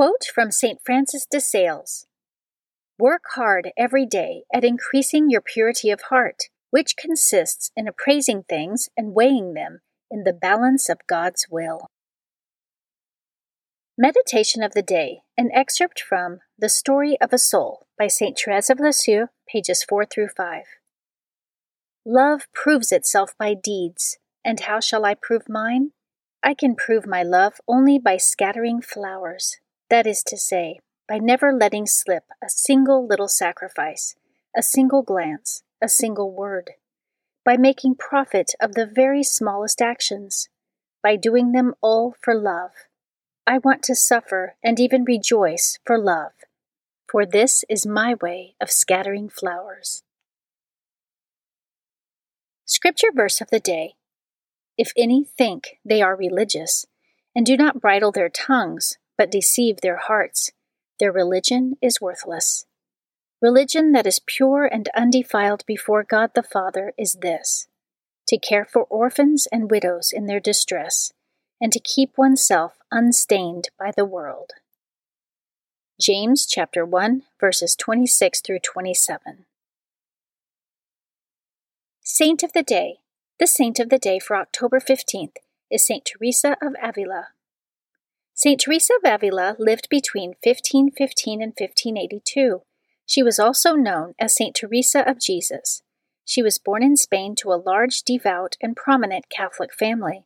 [0.00, 0.78] Quote from St.
[0.82, 2.06] Francis de Sales
[2.98, 8.88] Work hard every day at increasing your purity of heart, which consists in appraising things
[8.96, 9.80] and weighing them
[10.10, 11.90] in the balance of God's will.
[13.98, 18.38] Meditation of the Day, an excerpt from The Story of a Soul by St.
[18.38, 20.62] Therese of Lisieux, pages 4 through 5.
[22.06, 25.90] Love proves itself by deeds, and how shall I prove mine?
[26.42, 29.58] I can prove my love only by scattering flowers.
[29.90, 30.78] That is to say,
[31.08, 34.14] by never letting slip a single little sacrifice,
[34.56, 36.70] a single glance, a single word,
[37.44, 40.48] by making profit of the very smallest actions,
[41.02, 42.70] by doing them all for love.
[43.46, 46.32] I want to suffer and even rejoice for love,
[47.10, 50.04] for this is my way of scattering flowers.
[52.64, 53.94] Scripture verse of the day
[54.78, 56.86] If any think they are religious,
[57.34, 60.50] and do not bridle their tongues, but deceive their hearts,
[60.98, 62.64] their religion is worthless.
[63.42, 67.68] Religion that is pure and undefiled before God the Father is this
[68.28, 71.12] to care for orphans and widows in their distress,
[71.60, 74.52] and to keep oneself unstained by the world.
[76.00, 79.44] James chapter 1 verses 26 through 27.
[82.02, 83.00] Saint of the Day.
[83.38, 85.36] The saint of the day for October 15th
[85.70, 87.28] is Saint Teresa of Avila.
[88.42, 88.58] St.
[88.58, 92.62] Teresa of Avila lived between 1515 and 1582.
[93.04, 94.54] She was also known as St.
[94.54, 95.82] Teresa of Jesus.
[96.24, 100.24] She was born in Spain to a large, devout, and prominent Catholic family.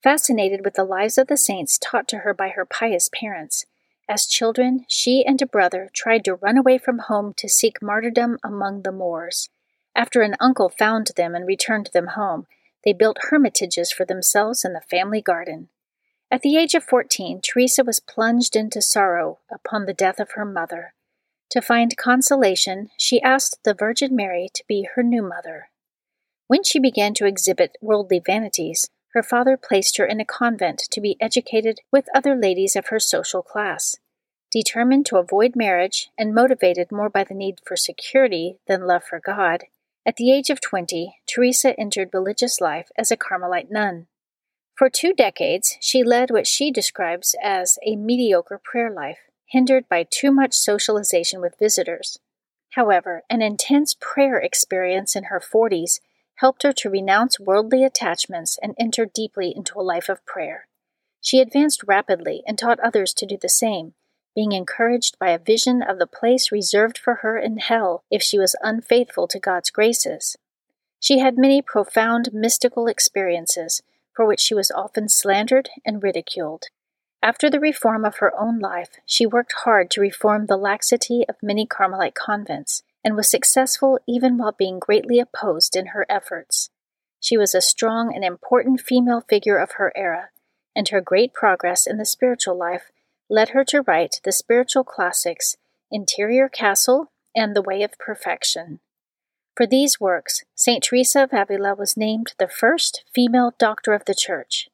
[0.00, 3.66] Fascinated with the lives of the saints taught to her by her pious parents,
[4.08, 8.38] as children, she and a brother tried to run away from home to seek martyrdom
[8.44, 9.48] among the Moors.
[9.96, 12.46] After an uncle found them and returned them home,
[12.84, 15.68] they built hermitages for themselves in the family garden.
[16.32, 20.44] At the age of 14, Teresa was plunged into sorrow upon the death of her
[20.44, 20.94] mother.
[21.50, 25.70] To find consolation, she asked the Virgin Mary to be her new mother.
[26.46, 31.00] When she began to exhibit worldly vanities, her father placed her in a convent to
[31.00, 33.96] be educated with other ladies of her social class.
[34.52, 39.18] Determined to avoid marriage and motivated more by the need for security than love for
[39.18, 39.64] God,
[40.06, 44.06] at the age of 20, Teresa entered religious life as a Carmelite nun.
[44.80, 50.06] For two decades, she led what she describes as a mediocre prayer life, hindered by
[50.08, 52.18] too much socialization with visitors.
[52.70, 56.00] However, an intense prayer experience in her 40s
[56.36, 60.66] helped her to renounce worldly attachments and enter deeply into a life of prayer.
[61.20, 63.92] She advanced rapidly and taught others to do the same,
[64.34, 68.38] being encouraged by a vision of the place reserved for her in hell if she
[68.38, 70.38] was unfaithful to God's graces.
[70.98, 73.82] She had many profound mystical experiences
[74.20, 76.64] for which she was often slandered and ridiculed.
[77.22, 81.36] After the reform of her own life, she worked hard to reform the laxity of
[81.42, 86.68] many Carmelite convents and was successful even while being greatly opposed in her efforts.
[87.18, 90.28] She was a strong and important female figure of her era,
[90.76, 92.90] and her great progress in the spiritual life
[93.30, 95.56] led her to write the spiritual classics
[95.90, 98.80] Interior Castle and The Way of Perfection.
[99.60, 100.82] For these works, St.
[100.82, 104.70] Teresa of Avila was named the first female doctor of the Church.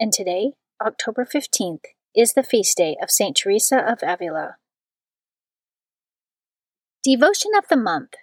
[0.00, 0.52] And today,
[0.82, 1.84] October 15th,
[2.16, 3.36] is the feast day of St.
[3.36, 4.56] Teresa of Avila.
[7.04, 8.14] Devotion of the Month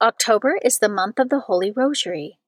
[0.00, 2.38] October is the month of the Holy Rosary.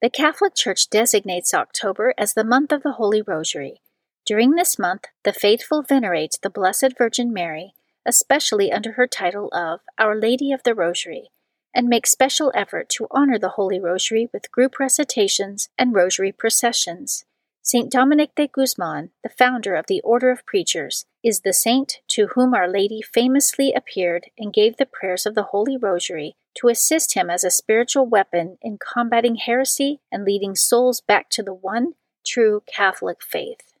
[0.00, 3.82] The Catholic Church designates October as the month of the Holy Rosary.
[4.24, 7.74] During this month, the faithful venerate the Blessed Virgin Mary,
[8.06, 11.28] especially under her title of Our Lady of the Rosary,
[11.74, 17.24] and make special effort to honor the Holy Rosary with group recitations and rosary processions.
[17.62, 22.28] Saint Dominic de Guzman, the founder of the Order of Preachers, is the saint to
[22.34, 27.14] whom Our Lady famously appeared and gave the prayers of the Holy Rosary to assist
[27.14, 31.94] him as a spiritual weapon in combating heresy and leading souls back to the one
[32.26, 33.72] true Catholic faith.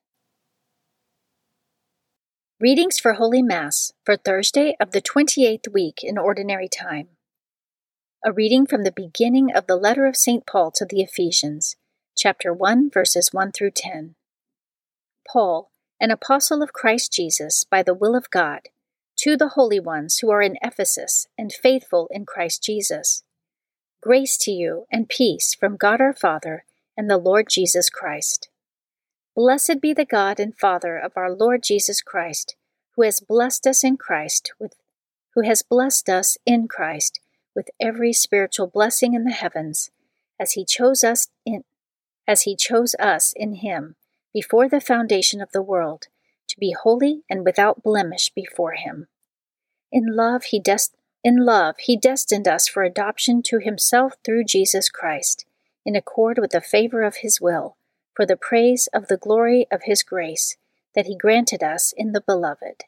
[2.58, 7.08] Readings for Holy Mass for Thursday of the 28th week in Ordinary Time.
[8.26, 10.46] A reading from the beginning of the letter of St.
[10.46, 11.76] Paul to the Ephesians,
[12.16, 14.14] chapter 1, verses 1 through 10.
[15.30, 18.70] Paul, an apostle of Christ Jesus by the will of God,
[19.18, 23.24] to the holy ones who are in Ephesus and faithful in Christ Jesus.
[24.00, 26.64] Grace to you and peace from God our Father
[26.96, 28.48] and the Lord Jesus Christ.
[29.36, 32.56] Blessed be the God and Father of our Lord Jesus Christ,
[32.96, 34.72] who has blessed us in Christ with
[35.34, 37.20] who has blessed us in Christ
[37.54, 39.90] with every spiritual blessing in the heavens,
[40.40, 41.64] as he chose us in
[42.26, 43.96] as he chose us in him
[44.32, 46.06] before the foundation of the world,
[46.48, 49.06] to be holy and without blemish before him.
[49.92, 54.88] In love he dest- in love he destined us for adoption to himself through Jesus
[54.88, 55.46] Christ,
[55.84, 57.76] in accord with the favor of his will,
[58.14, 60.56] for the praise of the glory of his grace
[60.94, 62.84] that he granted us in the beloved.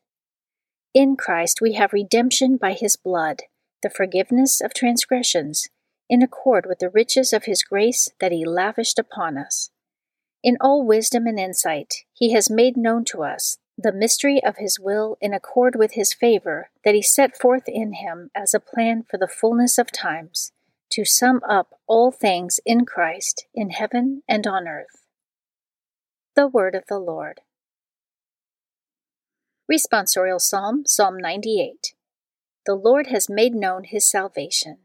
[0.95, 3.43] In Christ we have redemption by his blood
[3.83, 5.69] the forgiveness of transgressions,
[6.09, 9.71] in accord with the riches of his grace that he lavished upon us.
[10.43, 14.81] In all wisdom and insight, he has made known to us the mystery of his
[14.81, 19.05] will in accord with his favor that he set forth in him as a plan
[19.11, 20.53] for the fullness of times,
[20.91, 25.07] to sum up all things in Christ in heaven and on earth.
[26.37, 27.41] The Word of the Lord.
[29.71, 31.96] Responsorial Psalm, Psalm 98.
[32.67, 34.79] The Lord has made known his salvation.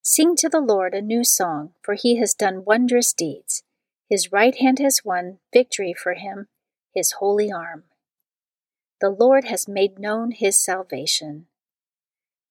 [0.00, 3.62] Sing to the Lord a new song, for he has done wondrous deeds.
[4.08, 6.48] His right hand has won victory for him,
[6.94, 7.84] his holy arm.
[9.02, 11.46] The Lord has made known his salvation.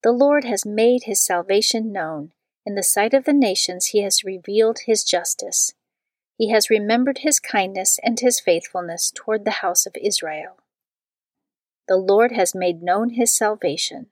[0.03, 2.31] The Lord has made his salvation known.
[2.63, 5.73] In the sight of the nations, he has revealed his justice.
[6.37, 10.59] He has remembered his kindness and his faithfulness toward the house of Israel.
[11.87, 14.11] The Lord has made known his salvation.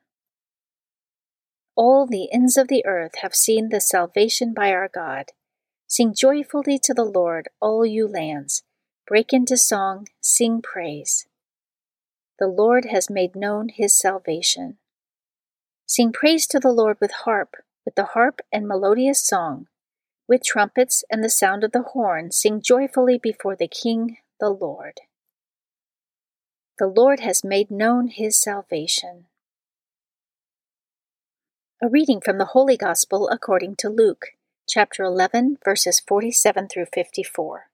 [1.76, 5.32] All the ends of the earth have seen the salvation by our God.
[5.88, 8.64] Sing joyfully to the Lord, all you lands.
[9.06, 11.28] Break into song, sing praise.
[12.40, 14.78] The Lord has made known his salvation.
[15.86, 19.68] Sing praise to the Lord with harp, with the harp and melodious song.
[20.28, 25.02] With trumpets and the sound of the horn, sing joyfully before the King, the Lord.
[26.80, 29.26] The Lord has made known his salvation.
[31.84, 34.28] A reading from the Holy Gospel according to Luke,
[34.66, 37.66] chapter 11, verses 47 through 54.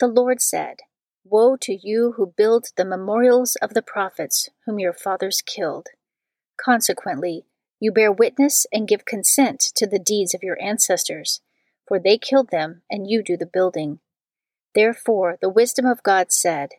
[0.00, 0.78] The Lord said,
[1.22, 5.90] Woe to you who build the memorials of the prophets whom your fathers killed.
[6.60, 7.44] Consequently,
[7.78, 11.40] you bear witness and give consent to the deeds of your ancestors,
[11.86, 14.00] for they killed them, and you do the building.
[14.74, 16.70] Therefore, the wisdom of God said,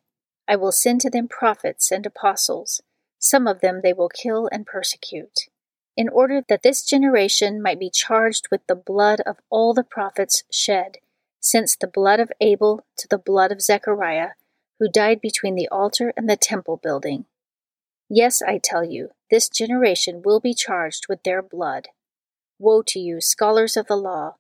[0.50, 2.82] I will send to them prophets and apostles
[3.20, 5.48] some of them they will kill and persecute,
[5.96, 10.44] in order that this generation might be charged with the blood of all the prophets
[10.50, 10.98] shed,
[11.42, 14.30] since the blood of Abel to the blood of Zechariah,
[14.80, 17.26] who died between the altar and the temple building.
[18.10, 21.90] Yes, I tell you, this generation will be charged with their blood.
[22.58, 24.36] Woe to you, scholars of the law!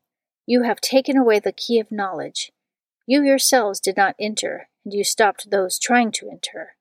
[0.45, 2.51] You have taken away the key of knowledge.
[3.05, 6.75] You yourselves did not enter, and you stopped those trying to enter.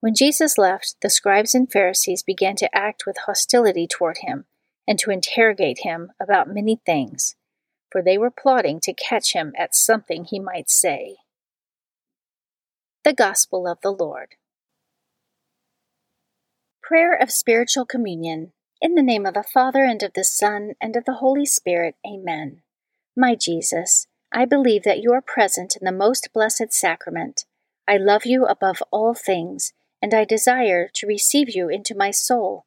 [0.00, 4.44] When Jesus left, the scribes and Pharisees began to act with hostility toward him
[4.86, 7.34] and to interrogate him about many things,
[7.90, 11.16] for they were plotting to catch him at something he might say.
[13.04, 14.34] The Gospel of the Lord.
[16.82, 18.52] Prayer of Spiritual Communion.
[18.80, 21.96] In the name of the Father, and of the Son, and of the Holy Spirit.
[22.06, 22.62] Amen.
[23.16, 27.44] My Jesus, I believe that you are present in the most blessed sacrament.
[27.88, 29.72] I love you above all things,
[30.06, 32.64] and I desire to receive you into my soul.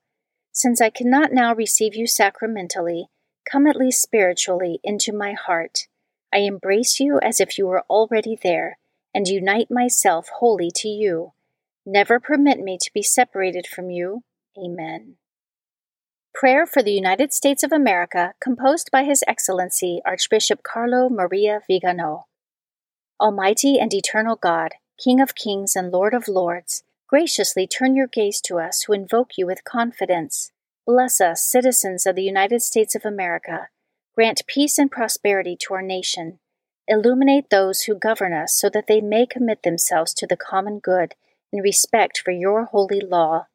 [0.52, 3.06] Since I cannot now receive you sacramentally,
[3.50, 5.88] come at least spiritually into my heart.
[6.34, 8.78] I embrace you as if you were already there
[9.16, 11.32] and unite myself wholly to you.
[11.86, 14.24] Never permit me to be separated from you.
[14.62, 15.16] Amen.
[16.34, 22.26] Prayer for the United States of America, composed by His Excellency Archbishop Carlo Maria Vigano.
[23.18, 28.40] Almighty and eternal God, King of kings and Lord of lords, graciously turn your gaze
[28.40, 30.52] to us who invoke you with confidence.
[30.86, 33.70] Bless us, citizens of the United States of America.
[34.16, 36.40] Grant peace and prosperity to our nation
[36.92, 41.14] Illuminate those who govern us so that they may commit themselves to the common good
[41.54, 43.46] in respect for your holy law.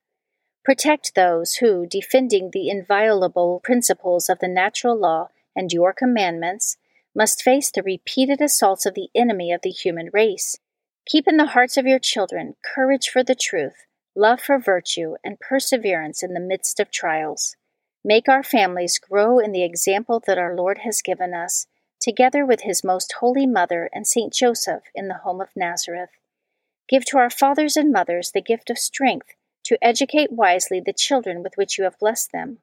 [0.65, 6.77] Protect those who, defending the inviolable principles of the natural law and your commandments,
[7.13, 10.59] must face the repeated assaults of the enemy of the human race.
[11.07, 13.85] Keep in the hearts of your children courage for the truth,
[14.17, 17.57] love for virtue, and perseverance in the midst of trials.
[18.03, 21.67] Make our families grow in the example that our Lord has given us
[22.01, 26.11] together with his most holy mother and Saint Joseph in the home of Nazareth.
[26.89, 29.35] Give to our fathers and mothers the gift of strength
[29.65, 32.59] to educate wisely the children with which you have blessed them.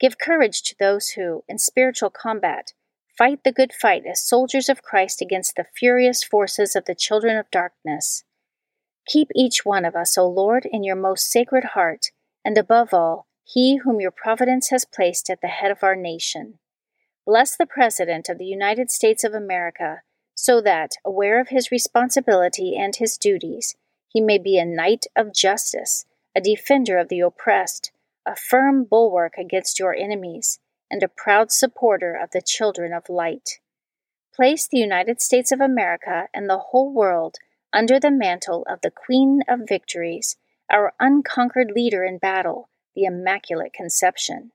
[0.00, 2.72] Give courage to those who, in spiritual combat,
[3.16, 7.36] fight the good fight as soldiers of Christ against the furious forces of the children
[7.36, 8.24] of darkness.
[9.06, 12.06] Keep each one of us, O Lord, in your most sacred heart,
[12.44, 16.58] and above all, he whom your providence has placed at the head of our nation.
[17.26, 20.02] Bless the President of the United States of America,
[20.34, 23.76] so that, aware of his responsibility and his duties,
[24.08, 27.92] he may be a knight of justice, a defender of the oppressed,
[28.26, 30.58] a firm bulwark against your enemies,
[30.94, 33.58] and a proud supporter of the children of light.
[34.32, 37.38] Place the United States of America and the whole world
[37.72, 40.36] under the mantle of the Queen of Victories,
[40.70, 44.52] our unconquered leader in battle, the Immaculate Conception.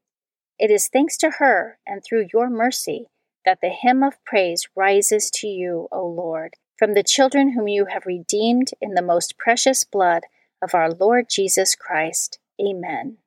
[0.57, 3.09] It is thanks to her and through your mercy
[3.43, 7.87] that the hymn of praise rises to you, O Lord, from the children whom you
[7.87, 10.23] have redeemed in the most precious blood
[10.61, 12.39] of our Lord Jesus Christ.
[12.65, 13.17] Amen.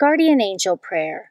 [0.00, 1.30] Guardian Angel Prayer.